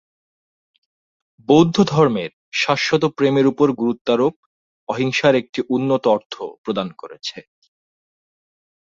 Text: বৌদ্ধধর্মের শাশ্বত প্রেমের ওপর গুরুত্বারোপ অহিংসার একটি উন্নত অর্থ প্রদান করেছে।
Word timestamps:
বৌদ্ধধর্মের 1.49 2.31
শাশ্বত 2.53 3.03
প্রেমের 3.17 3.45
ওপর 3.47 3.67
গুরুত্বারোপ 3.71 4.33
অহিংসার 4.89 5.33
একটি 5.35 5.59
উন্নত 5.69 6.03
অর্থ 6.07 6.33
প্রদান 6.63 6.87
করেছে। 6.91 7.37